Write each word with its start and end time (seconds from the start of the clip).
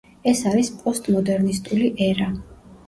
ეს 0.31 0.39
არის 0.51 0.71
პოსტმოდერნისტული 0.79 1.95
ერა. 2.09 2.35